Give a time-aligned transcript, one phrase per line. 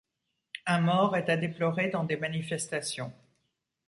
[0.65, 3.13] Un mort est à déplorer dans des manifestations.